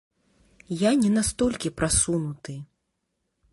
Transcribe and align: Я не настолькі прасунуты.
Я 0.79 0.91
не 1.01 1.11
настолькі 1.17 1.73
прасунуты. 1.81 2.59